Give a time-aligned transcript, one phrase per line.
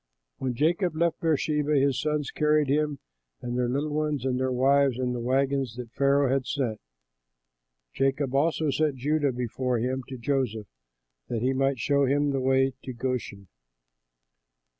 [0.39, 2.97] When Jacob left Beersheba, his sons carried him
[3.39, 6.81] and their little ones and their wives in the wagons that Pharaoh had sent.
[7.93, 10.65] Jacob also sent Judah before him to Joseph,
[11.27, 13.47] that he might show him the way to Goshen.